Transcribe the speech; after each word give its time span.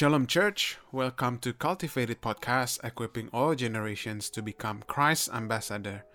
Shalom 0.00 0.24
Church, 0.24 0.80
welcome 0.96 1.36
to 1.44 1.52
Cultivated 1.52 2.24
Podcast, 2.24 2.80
equipping 2.80 3.28
all 3.36 3.52
generations 3.52 4.32
to 4.32 4.40
become 4.40 4.80
Christ 4.88 5.28
Ambassador. 5.28 6.08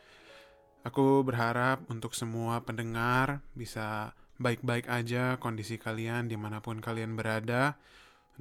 Aku 0.81 1.21
berharap 1.21 1.85
untuk 1.85 2.17
semua 2.17 2.65
pendengar 2.65 3.45
bisa 3.53 4.17
baik-baik 4.41 4.89
aja 4.89 5.37
kondisi 5.37 5.77
kalian 5.77 6.25
di 6.25 6.33
mana 6.33 6.65
pun 6.65 6.81
kalian 6.81 7.13
berada, 7.13 7.77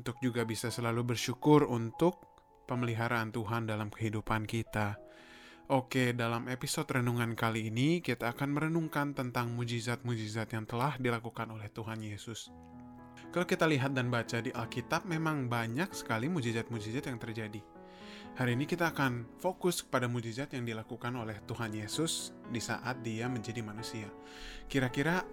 untuk 0.01 0.17
juga 0.25 0.49
bisa 0.49 0.73
selalu 0.73 1.13
bersyukur 1.13 1.69
untuk 1.69 2.25
pemeliharaan 2.65 3.29
Tuhan 3.29 3.69
dalam 3.69 3.93
kehidupan 3.93 4.49
kita. 4.49 4.97
Oke, 5.69 6.17
dalam 6.17 6.49
episode 6.49 6.89
renungan 6.89 7.37
kali 7.37 7.69
ini 7.69 8.01
kita 8.01 8.33
akan 8.33 8.49
merenungkan 8.49 9.13
tentang 9.13 9.53
mujizat-mujizat 9.53 10.57
yang 10.57 10.65
telah 10.65 10.97
dilakukan 10.97 11.53
oleh 11.53 11.69
Tuhan 11.69 12.01
Yesus. 12.01 12.49
Kalau 13.35 13.51
kita 13.51 13.67
lihat 13.67 13.99
dan 13.99 14.15
baca 14.15 14.39
di 14.39 14.55
Alkitab, 14.55 15.11
memang 15.11 15.51
banyak 15.51 15.91
sekali 15.91 16.31
mujizat-mujizat 16.31 17.11
yang 17.11 17.19
terjadi. 17.19 17.59
Hari 18.39 18.55
ini 18.55 18.63
kita 18.63 18.95
akan 18.95 19.27
fokus 19.43 19.83
pada 19.83 20.07
mujizat 20.07 20.55
yang 20.55 20.63
dilakukan 20.63 21.11
oleh 21.19 21.43
Tuhan 21.43 21.75
Yesus 21.75 22.31
di 22.47 22.63
saat 22.63 23.03
dia 23.03 23.27
menjadi 23.27 23.59
manusia. 23.59 24.07
Kira-kira 24.71 25.27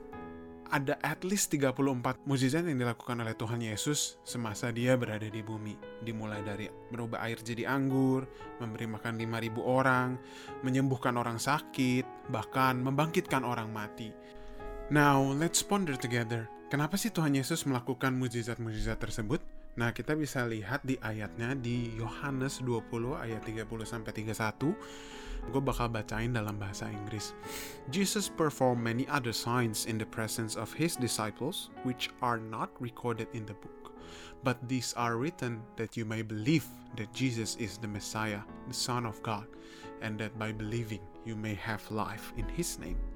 ada 0.73 0.97
at 1.05 1.21
least 1.21 1.53
34 1.53 2.25
mujizat 2.25 2.65
yang 2.65 2.81
dilakukan 2.81 3.21
oleh 3.21 3.37
Tuhan 3.37 3.61
Yesus 3.61 4.17
semasa 4.25 4.73
dia 4.73 4.97
berada 4.97 5.29
di 5.29 5.45
bumi. 5.45 6.01
Dimulai 6.01 6.41
dari 6.41 6.65
merubah 6.89 7.21
air 7.21 7.37
jadi 7.37 7.69
anggur, 7.69 8.25
memberi 8.57 8.89
makan 8.89 9.13
5000 9.13 9.61
orang, 9.61 10.17
menyembuhkan 10.65 11.13
orang 11.21 11.37
sakit, 11.37 12.33
bahkan 12.33 12.81
membangkitkan 12.81 13.45
orang 13.45 13.69
mati. 13.69 14.09
Now, 14.89 15.21
let's 15.37 15.61
ponder 15.61 15.93
together. 15.93 16.49
Kenapa 16.71 16.95
sih 16.95 17.11
Tuhan 17.11 17.35
Yesus 17.35 17.67
melakukan 17.67 18.15
mujizat-mujizat 18.15 18.95
tersebut? 18.95 19.43
Nah, 19.75 19.91
kita 19.91 20.15
bisa 20.15 20.47
lihat 20.47 20.79
di 20.87 20.95
ayatnya 21.03 21.51
di 21.51 21.91
Yohanes 21.99 22.63
20 22.63 23.11
ayat 23.11 23.43
30 23.43 23.67
sampai 23.83 24.15
31. 24.15 24.71
Gue 25.51 25.59
bakal 25.59 25.91
bacain 25.91 26.31
dalam 26.31 26.55
bahasa 26.55 26.87
Inggris. 26.87 27.35
Jesus 27.91 28.31
performed 28.31 28.79
many 28.79 29.03
other 29.11 29.35
signs 29.35 29.83
in 29.83 29.99
the 29.99 30.07
presence 30.07 30.55
of 30.55 30.71
his 30.71 30.95
disciples 30.95 31.75
which 31.83 32.07
are 32.23 32.39
not 32.39 32.71
recorded 32.79 33.27
in 33.35 33.43
the 33.43 33.57
book. 33.59 33.91
But 34.39 34.55
these 34.71 34.95
are 34.95 35.19
written 35.19 35.67
that 35.75 35.99
you 35.99 36.07
may 36.07 36.23
believe 36.23 36.63
that 36.95 37.11
Jesus 37.11 37.59
is 37.59 37.83
the 37.83 37.91
Messiah, 37.91 38.47
the 38.71 38.79
Son 38.79 39.03
of 39.03 39.19
God, 39.27 39.43
and 39.99 40.15
that 40.23 40.39
by 40.39 40.55
believing 40.55 41.03
you 41.27 41.35
may 41.35 41.59
have 41.59 41.83
life 41.91 42.31
in 42.39 42.47
his 42.47 42.79
name. 42.79 43.10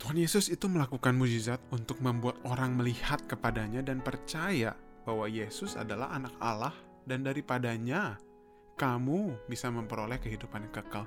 Tuhan 0.00 0.16
Yesus 0.16 0.48
itu 0.48 0.64
melakukan 0.64 1.12
mujizat 1.12 1.60
untuk 1.68 2.00
membuat 2.00 2.40
orang 2.48 2.72
melihat 2.72 3.20
kepadanya 3.28 3.84
dan 3.84 4.00
percaya 4.00 4.72
bahwa 5.04 5.28
Yesus 5.28 5.76
adalah 5.76 6.08
anak 6.16 6.32
Allah 6.40 6.72
dan 7.04 7.20
daripadanya 7.20 8.16
kamu 8.80 9.36
bisa 9.44 9.68
memperoleh 9.68 10.16
kehidupan 10.16 10.72
kekal. 10.72 11.04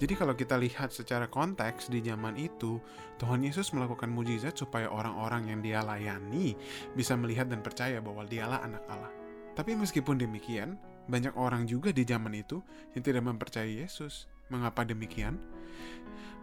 Jadi 0.00 0.16
kalau 0.16 0.32
kita 0.32 0.56
lihat 0.56 0.88
secara 0.88 1.28
konteks 1.28 1.92
di 1.92 2.00
zaman 2.00 2.40
itu, 2.40 2.80
Tuhan 3.20 3.44
Yesus 3.44 3.76
melakukan 3.76 4.08
mujizat 4.08 4.56
supaya 4.56 4.88
orang-orang 4.88 5.52
yang 5.52 5.60
dia 5.60 5.84
layani 5.84 6.56
bisa 6.96 7.12
melihat 7.20 7.52
dan 7.52 7.60
percaya 7.60 8.00
bahwa 8.00 8.24
dialah 8.24 8.64
anak 8.64 8.88
Allah. 8.88 9.12
Tapi 9.52 9.76
meskipun 9.76 10.16
demikian, 10.16 10.80
banyak 11.12 11.36
orang 11.36 11.68
juga 11.68 11.92
di 11.92 12.08
zaman 12.08 12.32
itu 12.32 12.64
yang 12.96 13.04
tidak 13.04 13.28
mempercayai 13.28 13.84
Yesus. 13.84 14.24
Mengapa 14.48 14.88
demikian? 14.88 15.36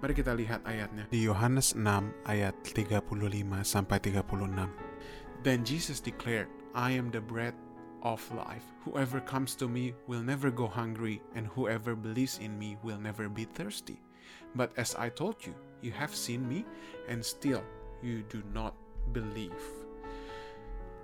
Mari 0.02 0.18
kita 0.18 0.34
lihat 0.34 0.66
ayatnya 0.66 1.06
di 1.14 1.30
Yohanes 1.30 1.78
6 1.78 1.86
ayat 2.26 2.58
35 2.66 3.06
sampai 3.62 4.02
36. 4.02 4.26
Then 5.46 5.62
Jesus 5.62 6.02
declared, 6.02 6.50
I 6.74 6.98
am 6.98 7.14
the 7.14 7.22
bread 7.22 7.54
of 8.02 8.18
life. 8.34 8.66
Whoever 8.82 9.22
comes 9.22 9.54
to 9.62 9.70
me 9.70 9.94
will 10.10 10.26
never 10.26 10.50
go 10.50 10.66
hungry, 10.66 11.22
and 11.38 11.46
whoever 11.54 11.94
believes 11.94 12.42
in 12.42 12.58
me 12.58 12.82
will 12.82 12.98
never 12.98 13.30
be 13.30 13.46
thirsty. 13.46 14.02
But 14.58 14.74
as 14.74 14.98
I 14.98 15.14
told 15.14 15.46
you, 15.46 15.54
you 15.86 15.94
have 15.94 16.18
seen 16.18 16.50
me, 16.50 16.66
and 17.06 17.22
still 17.22 17.62
you 18.02 18.26
do 18.26 18.42
not 18.50 18.74
believe. 19.14 19.62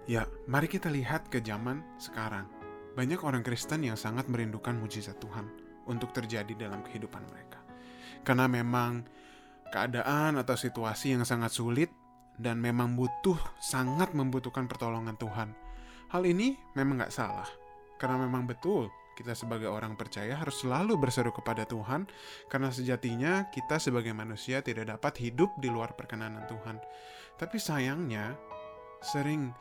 Ya, 0.09 0.25
mari 0.49 0.65
kita 0.65 0.89
lihat 0.89 1.29
ke 1.29 1.37
zaman 1.45 1.85
sekarang. 2.01 2.49
Banyak 2.97 3.21
orang 3.21 3.45
Kristen 3.45 3.85
yang 3.85 3.93
sangat 3.93 4.25
merindukan 4.25 4.73
mujizat 4.73 5.21
Tuhan 5.21 5.45
untuk 5.85 6.17
terjadi 6.17 6.57
dalam 6.57 6.81
kehidupan 6.81 7.21
mereka 7.29 7.66
karena 8.27 8.51
memang 8.51 9.07
keadaan 9.71 10.35
atau 10.35 10.59
situasi 10.59 11.15
yang 11.15 11.23
sangat 11.23 11.55
sulit 11.55 11.87
dan 12.35 12.59
memang 12.59 12.99
butuh 12.99 13.39
sangat 13.63 14.11
membutuhkan 14.11 14.67
pertolongan 14.67 15.15
Tuhan. 15.15 15.55
Hal 16.11 16.27
ini 16.27 16.59
memang 16.75 16.99
nggak 16.99 17.15
salah, 17.15 17.47
karena 17.95 18.27
memang 18.27 18.43
betul 18.43 18.91
kita 19.15 19.31
sebagai 19.33 19.71
orang 19.71 19.97
percaya 19.97 20.37
harus 20.37 20.61
selalu 20.61 20.99
berseru 20.99 21.31
kepada 21.31 21.63
Tuhan, 21.65 22.05
karena 22.51 22.69
sejatinya 22.69 23.47
kita 23.49 23.79
sebagai 23.79 24.11
manusia 24.11 24.59
tidak 24.59 24.91
dapat 24.91 25.17
hidup 25.23 25.55
di 25.57 25.71
luar 25.71 25.95
perkenanan 25.95 26.45
Tuhan. 26.45 26.77
Tapi 27.39 27.57
sayangnya, 27.57 28.37
sering 29.01 29.55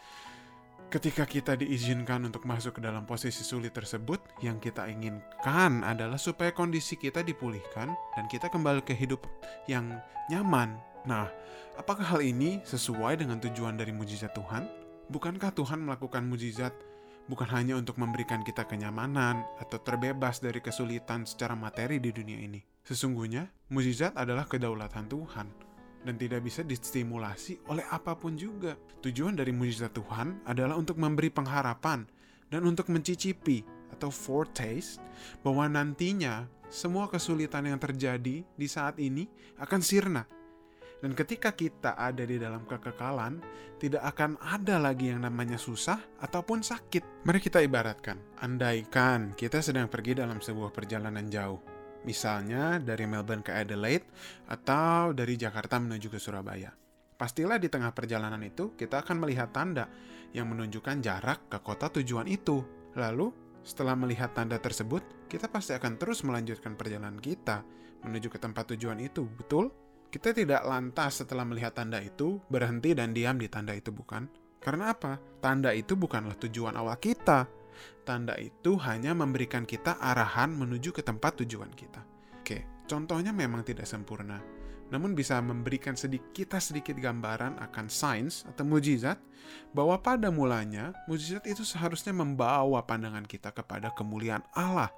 Ketika 0.87 1.27
kita 1.27 1.59
diizinkan 1.59 2.31
untuk 2.31 2.47
masuk 2.47 2.79
ke 2.79 2.81
dalam 2.81 3.03
posisi 3.11 3.43
sulit 3.43 3.75
tersebut, 3.75 4.23
yang 4.39 4.63
kita 4.63 4.87
inginkan 4.87 5.83
adalah 5.83 6.15
supaya 6.15 6.55
kondisi 6.55 6.95
kita 6.95 7.27
dipulihkan 7.27 7.91
dan 8.15 8.25
kita 8.31 8.47
kembali 8.47 8.87
ke 8.87 8.95
hidup 8.95 9.27
yang 9.67 9.99
nyaman. 10.31 10.79
Nah, 11.03 11.27
apakah 11.75 12.07
hal 12.07 12.23
ini 12.23 12.63
sesuai 12.63 13.19
dengan 13.19 13.43
tujuan 13.43 13.75
dari 13.75 13.91
mujizat 13.91 14.31
Tuhan? 14.39 14.71
Bukankah 15.11 15.51
Tuhan 15.59 15.83
melakukan 15.83 16.23
mujizat 16.23 16.71
bukan 17.27 17.51
hanya 17.51 17.75
untuk 17.75 17.99
memberikan 17.99 18.47
kita 18.47 18.63
kenyamanan 18.63 19.43
atau 19.59 19.83
terbebas 19.83 20.39
dari 20.39 20.63
kesulitan 20.63 21.27
secara 21.27 21.59
materi 21.59 21.99
di 21.99 22.15
dunia 22.15 22.39
ini? 22.39 22.63
Sesungguhnya, 22.87 23.51
mujizat 23.75 24.15
adalah 24.15 24.47
kedaulatan 24.47 25.11
Tuhan 25.11 25.66
dan 26.07 26.15
tidak 26.15 26.47
bisa 26.47 26.63
distimulasi 26.63 27.59
oleh 27.67 27.83
apa 27.91 28.15
pun 28.15 28.39
juga. 28.39 28.79
Tujuan 29.03 29.35
dari 29.35 29.51
mujizat 29.51 29.91
Tuhan 29.91 30.47
adalah 30.47 30.79
untuk 30.79 31.03
memberi 31.03 31.35
pengharapan 31.35 32.07
dan 32.47 32.63
untuk 32.63 32.87
mencicipi 32.95 33.67
atau 33.91 34.15
foretaste 34.15 35.03
bahwa 35.43 35.67
nantinya 35.67 36.47
semua 36.71 37.11
kesulitan 37.11 37.67
yang 37.67 37.83
terjadi 37.83 38.47
di 38.47 38.67
saat 38.71 39.03
ini 39.03 39.27
akan 39.59 39.83
sirna. 39.83 40.23
Dan 40.97 41.13
ketika 41.13 41.53
kita 41.53 41.93
ada 41.93 42.25
di 42.25 42.41
dalam 42.41 42.65
kekekalan, 42.65 43.43
tidak 43.77 44.01
akan 44.17 44.41
ada 44.41 44.81
lagi 44.81 45.13
yang 45.13 45.29
namanya 45.29 45.61
susah 45.61 46.01
ataupun 46.25 46.65
sakit. 46.65 47.27
Mari 47.29 47.39
kita 47.43 47.61
ibaratkan, 47.61 48.17
andaikan 48.41 49.37
kita 49.37 49.61
sedang 49.61 49.93
pergi 49.93 50.17
dalam 50.17 50.41
sebuah 50.41 50.73
perjalanan 50.73 51.29
jauh 51.29 51.76
misalnya 52.07 52.79
dari 52.79 53.05
Melbourne 53.05 53.43
ke 53.43 53.53
Adelaide 53.53 54.07
atau 54.47 55.11
dari 55.11 55.35
Jakarta 55.35 55.77
menuju 55.83 56.09
ke 56.09 56.23
Surabaya. 56.23 56.71
Pastilah 57.17 57.59
di 57.59 57.67
tengah 57.67 57.91
perjalanan 57.91 58.41
itu 58.47 58.79
kita 58.79 59.03
akan 59.03 59.27
melihat 59.27 59.51
tanda 59.51 59.91
yang 60.31 60.47
menunjukkan 60.53 61.03
jarak 61.03 61.51
ke 61.51 61.59
kota 61.65 61.91
tujuan 62.01 62.31
itu. 62.31 62.63
Lalu, 62.97 63.33
setelah 63.67 63.99
melihat 63.99 64.31
tanda 64.37 64.61
tersebut, 64.61 65.27
kita 65.27 65.51
pasti 65.51 65.75
akan 65.75 65.99
terus 65.99 66.23
melanjutkan 66.23 66.79
perjalanan 66.79 67.19
kita 67.19 67.67
menuju 68.05 68.31
ke 68.31 68.39
tempat 68.39 68.77
tujuan 68.77 69.03
itu, 69.03 69.27
betul? 69.27 69.73
Kita 70.07 70.31
tidak 70.31 70.63
lantas 70.63 71.25
setelah 71.25 71.43
melihat 71.43 71.75
tanda 71.75 71.99
itu 71.99 72.39
berhenti 72.47 72.95
dan 72.95 73.11
diam 73.11 73.41
di 73.41 73.51
tanda 73.51 73.75
itu, 73.75 73.91
bukan? 73.91 74.29
Karena 74.63 74.95
apa? 74.95 75.19
Tanda 75.43 75.75
itu 75.75 75.99
bukanlah 75.99 76.37
tujuan 76.39 76.79
awal 76.79 77.01
kita, 77.03 77.49
Tanda 78.07 78.39
itu 78.39 78.79
hanya 78.83 79.13
memberikan 79.13 79.67
kita 79.67 79.99
arahan 79.99 80.55
menuju 80.55 80.95
ke 80.95 81.03
tempat 81.03 81.43
tujuan 81.43 81.73
kita. 81.75 82.03
Oke, 82.41 82.87
contohnya 82.87 83.35
memang 83.35 83.67
tidak 83.67 83.91
sempurna, 83.91 84.39
namun 84.87 85.19
bisa 85.19 85.43
memberikan 85.43 85.99
sedikit 85.99 86.31
kita 86.31 86.63
sedikit 86.63 86.95
gambaran 86.95 87.59
akan 87.59 87.87
sains 87.91 88.47
atau 88.47 88.63
mujizat 88.63 89.19
bahwa 89.75 89.99
pada 89.99 90.31
mulanya 90.31 90.95
mujizat 91.11 91.43
itu 91.51 91.67
seharusnya 91.67 92.15
membawa 92.15 92.87
pandangan 92.87 93.27
kita 93.27 93.51
kepada 93.51 93.91
kemuliaan 93.99 94.47
Allah. 94.55 94.95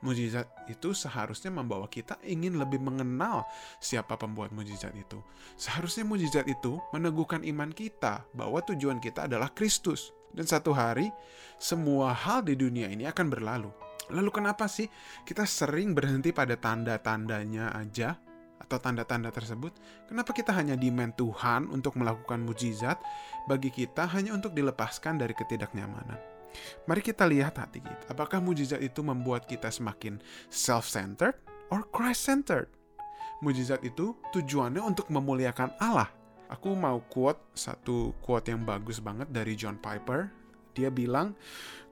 Mujizat 0.00 0.48
itu 0.64 0.96
seharusnya 0.96 1.52
membawa 1.52 1.84
kita 1.84 2.16
ingin 2.24 2.56
lebih 2.56 2.80
mengenal 2.80 3.44
siapa 3.84 4.16
pembuat 4.16 4.48
mujizat 4.48 4.96
itu. 4.96 5.20
Seharusnya 5.60 6.08
mujizat 6.08 6.48
itu 6.48 6.80
meneguhkan 6.96 7.44
iman 7.44 7.68
kita 7.68 8.24
bahwa 8.32 8.64
tujuan 8.64 8.96
kita 8.96 9.28
adalah 9.28 9.52
Kristus. 9.52 10.12
Dan 10.30 10.46
satu 10.46 10.70
hari, 10.70 11.10
semua 11.58 12.14
hal 12.14 12.46
di 12.46 12.54
dunia 12.54 12.86
ini 12.88 13.04
akan 13.06 13.26
berlalu. 13.28 13.70
Lalu 14.10 14.30
kenapa 14.34 14.66
sih 14.66 14.90
kita 15.22 15.46
sering 15.46 15.94
berhenti 15.94 16.34
pada 16.34 16.58
tanda-tandanya 16.58 17.70
aja 17.74 18.18
atau 18.58 18.78
tanda-tanda 18.82 19.30
tersebut? 19.30 19.70
Kenapa 20.10 20.34
kita 20.34 20.50
hanya 20.54 20.74
demand 20.74 21.14
Tuhan 21.14 21.70
untuk 21.70 21.94
melakukan 21.94 22.42
mujizat 22.42 22.98
bagi 23.46 23.70
kita 23.70 24.10
hanya 24.10 24.34
untuk 24.34 24.50
dilepaskan 24.54 25.18
dari 25.18 25.34
ketidaknyamanan? 25.34 26.18
Mari 26.90 27.02
kita 27.06 27.30
lihat 27.30 27.62
hati 27.62 27.78
kita. 27.78 28.10
Apakah 28.10 28.42
mujizat 28.42 28.82
itu 28.82 29.06
membuat 29.06 29.46
kita 29.46 29.70
semakin 29.70 30.18
self-centered 30.50 31.38
or 31.70 31.86
Christ-centered? 31.94 32.66
Mujizat 33.40 33.80
itu 33.86 34.18
tujuannya 34.34 34.82
untuk 34.82 35.08
memuliakan 35.08 35.72
Allah 35.78 36.19
Aku 36.50 36.74
mau 36.74 36.98
quote 37.06 37.38
satu 37.54 38.10
quote 38.18 38.50
yang 38.50 38.66
bagus 38.66 38.98
banget 38.98 39.30
dari 39.30 39.54
John 39.54 39.78
Piper 39.78 40.34
Dia 40.74 40.90
bilang, 40.90 41.34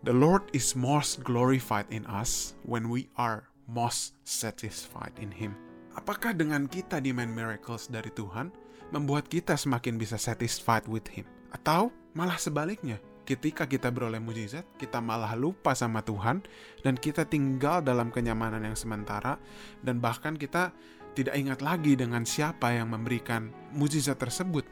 The 0.07 0.15
Lord 0.15 0.51
is 0.55 0.79
most 0.79 1.27
glorified 1.27 1.91
in 1.91 2.07
us 2.07 2.55
when 2.63 2.87
we 2.91 3.11
are 3.19 3.51
most 3.67 4.15
satisfied 4.23 5.15
in 5.19 5.35
Him. 5.35 5.59
Apakah 5.99 6.31
dengan 6.31 6.71
kita 6.71 7.03
di 7.03 7.11
main 7.11 7.31
miracles 7.31 7.91
dari 7.91 8.11
Tuhan 8.15 8.55
membuat 8.95 9.27
kita 9.27 9.59
semakin 9.59 9.99
bisa 9.99 10.15
satisfied 10.15 10.87
with 10.87 11.11
Him? 11.11 11.27
Atau 11.51 11.91
malah 12.15 12.39
sebaliknya, 12.39 13.03
ketika 13.27 13.67
kita 13.67 13.91
beroleh 13.91 14.23
mujizat, 14.23 14.65
kita 14.79 15.03
malah 15.03 15.35
lupa 15.35 15.75
sama 15.75 16.01
Tuhan 16.07 16.47
dan 16.87 16.95
kita 16.97 17.27
tinggal 17.27 17.83
dalam 17.83 18.15
kenyamanan 18.15 18.63
yang 18.63 18.79
sementara 18.79 19.37
dan 19.83 19.99
bahkan 19.99 20.39
kita 20.39 20.71
tidak 21.19 21.35
ingat 21.35 21.59
lagi 21.67 21.99
dengan 21.99 22.23
siapa 22.23 22.71
yang 22.71 22.95
memberikan 22.95 23.51
mujizat 23.75 24.23
tersebut. 24.23 24.63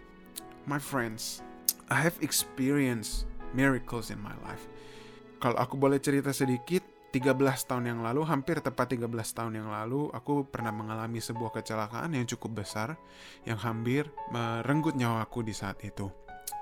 My 0.71 0.79
friends, 0.79 1.43
I 1.91 1.99
have 1.99 2.15
experienced 2.23 3.27
miracles 3.51 4.15
in 4.15 4.23
my 4.23 4.35
life. 4.47 4.71
Kalau 5.43 5.59
aku 5.59 5.75
boleh 5.75 5.99
cerita 5.99 6.31
sedikit, 6.31 6.87
13 7.11 7.43
tahun 7.67 7.91
yang 7.91 8.01
lalu, 8.07 8.23
hampir 8.23 8.63
tepat 8.63 8.95
13 8.95 9.11
tahun 9.11 9.59
yang 9.59 9.75
lalu, 9.75 10.07
aku 10.15 10.47
pernah 10.47 10.71
mengalami 10.71 11.19
sebuah 11.19 11.51
kecelakaan 11.51 12.15
yang 12.15 12.31
cukup 12.31 12.63
besar 12.63 12.95
yang 13.43 13.59
hampir 13.59 14.07
merenggut 14.31 14.95
nyawaku 14.95 15.43
di 15.43 15.51
saat 15.51 15.83
itu. 15.83 16.07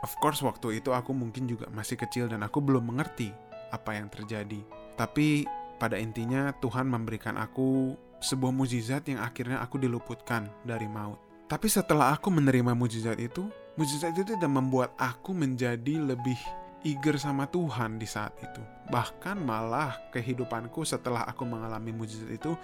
Of 0.00 0.16
course, 0.24 0.40
waktu 0.40 0.80
itu 0.80 0.96
aku 0.96 1.12
mungkin 1.12 1.44
juga 1.44 1.68
masih 1.68 2.00
kecil 2.00 2.32
dan 2.32 2.40
aku 2.40 2.64
belum 2.64 2.88
mengerti 2.88 3.36
apa 3.68 4.00
yang 4.00 4.08
terjadi. 4.08 4.64
Tapi 4.96 5.44
pada 5.76 6.00
intinya 6.00 6.56
Tuhan 6.56 6.88
memberikan 6.88 7.36
aku 7.36 7.98
sebuah 8.24 8.56
mujizat 8.56 9.04
yang 9.12 9.20
akhirnya 9.20 9.60
aku 9.60 9.76
diluputkan 9.76 10.48
dari 10.64 10.88
maut. 10.88 11.20
Tapi 11.44 11.68
setelah 11.68 12.16
aku 12.16 12.32
menerima 12.32 12.72
mujizat 12.72 13.20
itu, 13.20 13.44
mujizat 13.76 14.16
itu 14.16 14.32
tidak 14.32 14.48
membuat 14.48 14.96
aku 14.96 15.36
menjadi 15.36 16.00
lebih 16.00 16.40
eager 16.88 17.20
sama 17.20 17.44
Tuhan 17.52 18.00
di 18.00 18.08
saat 18.08 18.32
itu. 18.40 18.64
Bahkan 18.88 19.44
malah 19.44 20.08
kehidupanku 20.08 20.88
setelah 20.88 21.28
aku 21.28 21.44
mengalami 21.44 21.92
mujizat 21.92 22.32
itu 22.32 22.56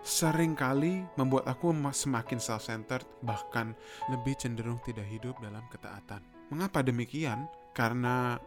sering 0.00 0.54
kali 0.56 1.04
membuat 1.18 1.50
aku 1.50 1.74
semakin 1.90 2.38
self-centered, 2.38 3.04
bahkan 3.26 3.74
lebih 4.08 4.38
cenderung 4.38 4.78
tidak 4.86 5.06
hidup 5.10 5.36
dalam 5.42 5.66
ketaatan. 5.68 6.22
Mengapa 6.54 6.86
demikian? 6.86 7.50
Karena 7.74 8.38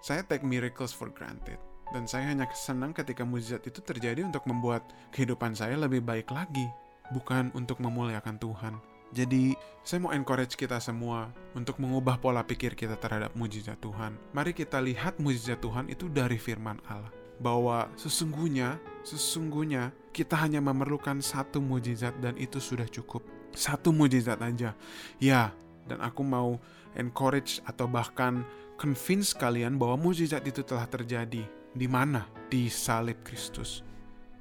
saya 0.00 0.24
take 0.24 0.44
miracles 0.44 0.96
for 0.96 1.12
granted. 1.12 1.69
Dan 1.90 2.06
saya 2.06 2.30
hanya 2.30 2.46
senang 2.54 2.94
ketika 2.94 3.26
mujizat 3.26 3.66
itu 3.66 3.82
terjadi 3.82 4.22
untuk 4.22 4.46
membuat 4.46 4.86
kehidupan 5.10 5.58
saya 5.58 5.74
lebih 5.74 6.02
baik 6.06 6.30
lagi, 6.30 6.70
bukan 7.10 7.50
untuk 7.58 7.82
memuliakan 7.82 8.38
Tuhan. 8.38 8.78
Jadi, 9.10 9.58
saya 9.82 9.98
mau 10.06 10.14
encourage 10.14 10.54
kita 10.54 10.78
semua 10.78 11.34
untuk 11.58 11.82
mengubah 11.82 12.22
pola 12.22 12.46
pikir 12.46 12.78
kita 12.78 12.94
terhadap 12.94 13.34
mujizat 13.34 13.74
Tuhan. 13.82 14.14
Mari 14.30 14.54
kita 14.54 14.78
lihat 14.78 15.18
mujizat 15.18 15.58
Tuhan 15.58 15.90
itu 15.90 16.06
dari 16.06 16.38
firman 16.38 16.78
Allah. 16.86 17.10
Bahwa 17.42 17.90
sesungguhnya, 17.98 18.78
sesungguhnya 19.02 19.90
kita 20.14 20.38
hanya 20.38 20.62
memerlukan 20.62 21.18
satu 21.18 21.58
mujizat 21.58 22.14
dan 22.22 22.38
itu 22.38 22.62
sudah 22.62 22.86
cukup. 22.86 23.26
Satu 23.50 23.90
mujizat 23.90 24.38
aja. 24.38 24.78
Ya, 25.18 25.50
dan 25.90 25.98
aku 26.06 26.22
mau 26.22 26.62
encourage 26.94 27.58
atau 27.66 27.90
bahkan 27.90 28.46
convince 28.78 29.34
kalian 29.34 29.74
bahwa 29.74 29.98
mujizat 29.98 30.46
itu 30.46 30.62
telah 30.62 30.86
terjadi. 30.86 31.42
Di 31.70 31.86
mana? 31.86 32.26
Di 32.50 32.66
salib 32.66 33.22
Kristus. 33.22 33.86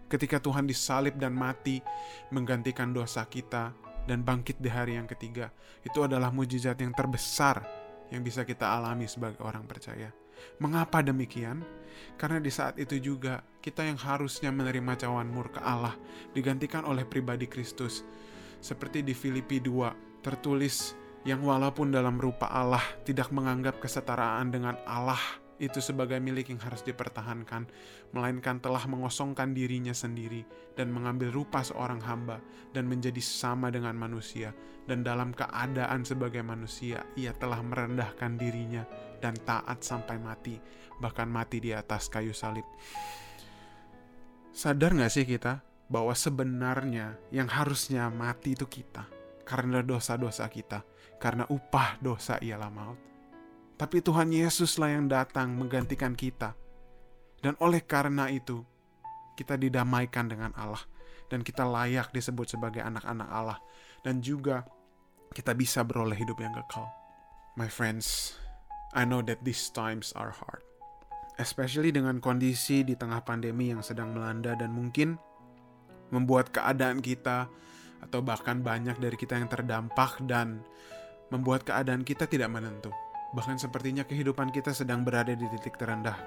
Ketika 0.09 0.41
Tuhan 0.41 0.65
disalib 0.65 1.21
dan 1.21 1.37
mati, 1.37 1.77
menggantikan 2.33 2.89
dosa 2.89 3.29
kita, 3.29 3.69
dan 4.09 4.25
bangkit 4.25 4.57
di 4.57 4.69
hari 4.73 4.97
yang 4.97 5.05
ketiga. 5.05 5.53
Itu 5.85 6.01
adalah 6.01 6.33
mujizat 6.33 6.81
yang 6.81 6.97
terbesar 6.97 7.61
yang 8.09 8.25
bisa 8.25 8.41
kita 8.41 8.65
alami 8.65 9.05
sebagai 9.05 9.45
orang 9.45 9.69
percaya. 9.69 10.09
Mengapa 10.57 11.05
demikian? 11.05 11.61
Karena 12.17 12.41
di 12.41 12.49
saat 12.49 12.81
itu 12.81 12.97
juga 12.97 13.45
kita 13.61 13.85
yang 13.85 14.01
harusnya 14.01 14.49
menerima 14.49 14.97
cawan 15.05 15.29
murka 15.29 15.61
Allah 15.61 15.93
digantikan 16.33 16.87
oleh 16.89 17.05
pribadi 17.05 17.45
Kristus. 17.45 18.01
Seperti 18.57 19.05
di 19.05 19.13
Filipi 19.13 19.61
2 19.61 20.25
tertulis 20.25 20.97
yang 21.27 21.43
walaupun 21.43 21.91
dalam 21.93 22.17
rupa 22.17 22.49
Allah 22.49 22.81
tidak 23.03 23.29
menganggap 23.29 23.77
kesetaraan 23.77 24.49
dengan 24.49 24.79
Allah 24.87 25.19
itu 25.59 25.83
sebagai 25.83 26.17
milik 26.23 26.49
yang 26.49 26.63
harus 26.63 26.81
dipertahankan, 26.87 27.67
melainkan 28.15 28.63
telah 28.63 28.81
mengosongkan 28.87 29.51
dirinya 29.51 29.91
sendiri 29.91 30.47
dan 30.79 30.89
mengambil 30.89 31.35
rupa 31.35 31.59
seorang 31.61 31.99
hamba 32.01 32.39
dan 32.71 32.87
menjadi 32.87 33.19
sama 33.19 33.67
dengan 33.69 33.93
manusia. 33.99 34.55
Dan 34.87 35.05
dalam 35.05 35.35
keadaan 35.35 36.01
sebagai 36.01 36.41
manusia, 36.41 37.05
ia 37.13 37.29
telah 37.35 37.61
merendahkan 37.61 38.39
dirinya 38.41 38.87
dan 39.21 39.37
taat 39.45 39.85
sampai 39.85 40.17
mati, 40.17 40.57
bahkan 40.97 41.29
mati 41.29 41.61
di 41.61 41.75
atas 41.75 42.09
kayu 42.09 42.33
salib. 42.33 42.65
Sadar 44.49 44.97
gak 44.97 45.13
sih 45.13 45.29
kita 45.29 45.61
bahwa 45.91 46.17
sebenarnya 46.17 47.21
yang 47.29 47.51
harusnya 47.51 48.09
mati 48.09 48.57
itu 48.57 48.65
kita 48.65 49.05
karena 49.45 49.81
dosa-dosa 49.81 50.45
kita, 50.49 50.85
karena 51.17 51.45
upah 51.49 51.97
dosa 52.01 52.37
ialah 52.37 52.69
maut. 52.69 53.08
Tapi 53.79 54.03
Tuhan 54.03 54.35
Yesuslah 54.35 54.91
yang 54.91 55.07
datang 55.07 55.55
menggantikan 55.55 56.11
kita. 56.11 56.51
Dan 57.39 57.55
oleh 57.63 57.79
karena 57.79 58.27
itu, 58.27 58.59
kita 59.39 59.55
didamaikan 59.55 60.27
dengan 60.27 60.51
Allah. 60.59 60.83
Dan 61.31 61.47
kita 61.47 61.63
layak 61.63 62.11
disebut 62.11 62.59
sebagai 62.59 62.83
anak-anak 62.83 63.29
Allah. 63.31 63.55
Dan 64.03 64.19
juga 64.19 64.67
kita 65.31 65.55
bisa 65.55 65.87
beroleh 65.87 66.19
hidup 66.19 66.43
yang 66.43 66.51
kekal. 66.51 66.91
My 67.55 67.71
friends, 67.71 68.35
I 68.91 69.07
know 69.07 69.23
that 69.23 69.47
these 69.47 69.71
times 69.71 70.11
are 70.19 70.35
hard. 70.35 70.59
Especially 71.39 71.95
dengan 71.95 72.19
kondisi 72.19 72.83
di 72.83 72.99
tengah 72.99 73.23
pandemi 73.23 73.71
yang 73.71 73.79
sedang 73.79 74.11
melanda 74.11 74.59
dan 74.59 74.75
mungkin 74.75 75.15
membuat 76.11 76.51
keadaan 76.51 76.99
kita 76.99 77.47
atau 78.03 78.19
bahkan 78.19 78.59
banyak 78.59 78.99
dari 78.99 79.15
kita 79.15 79.39
yang 79.39 79.47
terdampak 79.47 80.19
dan 80.27 80.59
membuat 81.31 81.63
keadaan 81.63 82.03
kita 82.03 82.27
tidak 82.27 82.51
menentu. 82.51 82.91
Bahkan 83.29 83.61
sepertinya 83.61 84.01
kehidupan 84.05 84.49
kita 84.49 84.73
sedang 84.73 85.05
berada 85.05 85.37
di 85.37 85.45
titik 85.45 85.77
terendah. 85.77 86.17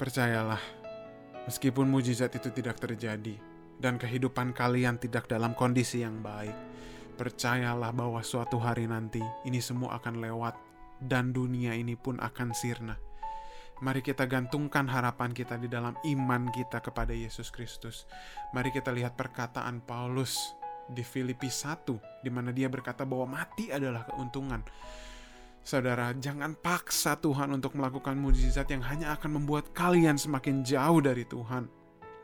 Percayalah, 0.00 0.60
meskipun 1.44 1.84
mujizat 1.86 2.32
itu 2.32 2.48
tidak 2.48 2.80
terjadi 2.80 3.36
dan 3.78 4.00
kehidupan 4.00 4.56
kalian 4.56 4.96
tidak 4.96 5.28
dalam 5.28 5.52
kondisi 5.52 6.00
yang 6.00 6.24
baik, 6.24 6.56
percayalah 7.20 7.92
bahwa 7.92 8.24
suatu 8.24 8.56
hari 8.56 8.88
nanti 8.88 9.22
ini 9.44 9.60
semua 9.60 10.00
akan 10.00 10.24
lewat 10.24 10.56
dan 11.04 11.36
dunia 11.36 11.76
ini 11.76 11.94
pun 11.94 12.16
akan 12.16 12.56
sirna. 12.56 12.96
Mari 13.82 14.00
kita 14.00 14.24
gantungkan 14.30 14.86
harapan 14.86 15.34
kita 15.34 15.58
di 15.58 15.66
dalam 15.66 15.98
iman 16.06 16.48
kita 16.54 16.78
kepada 16.78 17.10
Yesus 17.10 17.50
Kristus. 17.50 18.06
Mari 18.54 18.70
kita 18.70 18.94
lihat 18.94 19.18
perkataan 19.18 19.82
Paulus 19.82 20.54
di 20.86 21.02
Filipi 21.02 21.50
1 21.50 22.22
di 22.22 22.30
mana 22.30 22.54
dia 22.54 22.70
berkata 22.70 23.02
bahwa 23.02 23.42
mati 23.42 23.74
adalah 23.74 24.06
keuntungan. 24.06 24.62
Saudara, 25.64 26.12
jangan 26.20 26.52
paksa 26.60 27.16
Tuhan 27.16 27.48
untuk 27.56 27.72
melakukan 27.80 28.20
mujizat 28.20 28.68
yang 28.68 28.84
hanya 28.84 29.16
akan 29.16 29.40
membuat 29.40 29.72
kalian 29.72 30.20
semakin 30.20 30.60
jauh 30.60 31.00
dari 31.00 31.24
Tuhan. 31.24 31.72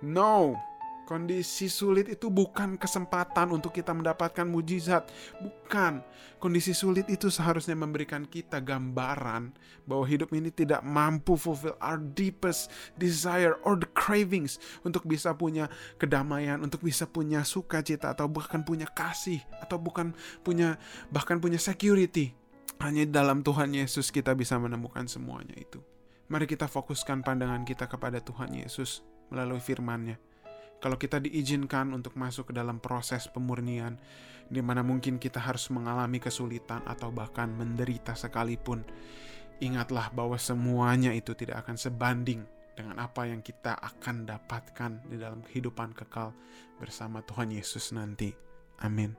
No, 0.04 0.60
kondisi 1.08 1.72
sulit 1.72 2.12
itu 2.12 2.28
bukan 2.28 2.76
kesempatan 2.76 3.48
untuk 3.56 3.72
kita 3.72 3.96
mendapatkan 3.96 4.44
mujizat. 4.44 5.08
Bukan. 5.40 6.04
Kondisi 6.36 6.76
sulit 6.76 7.08
itu 7.08 7.32
seharusnya 7.32 7.72
memberikan 7.72 8.28
kita 8.28 8.60
gambaran 8.60 9.56
bahwa 9.88 10.04
hidup 10.04 10.36
ini 10.36 10.52
tidak 10.52 10.84
mampu 10.84 11.40
fulfill 11.40 11.80
our 11.80 11.96
deepest 11.96 12.68
desire 13.00 13.56
or 13.64 13.72
the 13.72 13.88
cravings 13.96 14.60
untuk 14.84 15.08
bisa 15.08 15.32
punya 15.32 15.72
kedamaian, 15.96 16.60
untuk 16.60 16.84
bisa 16.84 17.08
punya 17.08 17.40
sukacita 17.48 18.12
atau 18.12 18.28
bahkan 18.28 18.60
punya 18.60 18.84
kasih 18.84 19.40
atau 19.64 19.80
bukan 19.80 20.12
punya 20.44 20.76
bahkan 21.08 21.40
punya 21.40 21.56
security 21.56 22.39
hanya 22.80 23.04
dalam 23.04 23.44
Tuhan 23.44 23.76
Yesus 23.76 24.08
kita 24.08 24.32
bisa 24.32 24.56
menemukan 24.56 25.04
semuanya 25.04 25.52
itu. 25.56 25.84
Mari 26.32 26.48
kita 26.48 26.64
fokuskan 26.64 27.20
pandangan 27.20 27.68
kita 27.68 27.84
kepada 27.84 28.24
Tuhan 28.24 28.56
Yesus 28.56 29.04
melalui 29.28 29.60
firman-Nya. 29.60 30.16
Kalau 30.80 30.96
kita 30.96 31.20
diizinkan 31.20 31.92
untuk 31.92 32.16
masuk 32.16 32.50
ke 32.50 32.52
dalam 32.56 32.80
proses 32.80 33.28
pemurnian, 33.28 34.00
di 34.48 34.64
mana 34.64 34.80
mungkin 34.80 35.20
kita 35.20 35.36
harus 35.36 35.68
mengalami 35.68 36.16
kesulitan 36.16 36.80
atau 36.88 37.12
bahkan 37.12 37.52
menderita 37.52 38.16
sekalipun, 38.16 38.80
ingatlah 39.60 40.08
bahwa 40.16 40.40
semuanya 40.40 41.12
itu 41.12 41.36
tidak 41.36 41.68
akan 41.68 41.76
sebanding 41.76 42.48
dengan 42.72 42.96
apa 42.96 43.28
yang 43.28 43.44
kita 43.44 43.76
akan 43.76 44.24
dapatkan 44.24 45.04
di 45.04 45.20
dalam 45.20 45.44
kehidupan 45.44 45.92
kekal 45.92 46.32
bersama 46.80 47.20
Tuhan 47.28 47.52
Yesus 47.52 47.92
nanti. 47.92 48.32
Amin. 48.80 49.12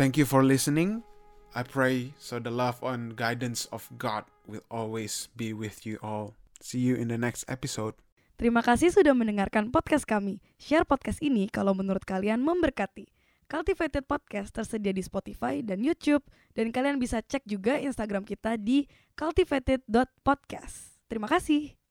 Thank 0.00 0.16
you 0.16 0.24
for 0.24 0.40
listening. 0.40 1.13
I 1.54 1.62
pray 1.62 2.10
so 2.18 2.42
the 2.42 2.50
love 2.50 2.82
and 2.82 3.14
guidance 3.14 3.70
of 3.70 3.86
God 3.94 4.26
will 4.50 4.66
always 4.68 5.30
be 5.38 5.54
with 5.54 5.86
you 5.86 6.02
all. 6.02 6.34
See 6.58 6.82
you 6.82 6.98
in 6.98 7.08
the 7.08 7.18
next 7.18 7.46
episode. 7.46 7.94
Terima 8.34 8.66
kasih 8.66 8.90
sudah 8.90 9.14
mendengarkan 9.14 9.70
podcast 9.70 10.10
kami. 10.10 10.42
Share 10.58 10.82
podcast 10.82 11.22
ini 11.22 11.46
kalau 11.46 11.70
menurut 11.70 12.02
kalian 12.02 12.42
memberkati. 12.42 13.06
Cultivated 13.46 14.08
Podcast 14.08 14.50
tersedia 14.56 14.90
di 14.90 15.04
Spotify 15.04 15.62
dan 15.62 15.84
YouTube 15.84 16.24
dan 16.56 16.74
kalian 16.74 16.98
bisa 16.98 17.22
cek 17.22 17.46
juga 17.46 17.78
Instagram 17.78 18.26
kita 18.26 18.58
di 18.58 18.88
cultivated.podcast. 19.14 20.98
Terima 21.06 21.30
kasih. 21.30 21.83